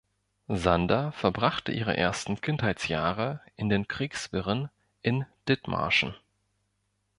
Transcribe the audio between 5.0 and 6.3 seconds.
in Dithmarschen.